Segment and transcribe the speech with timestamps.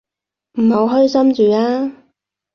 [0.53, 1.91] 唔好開心住啊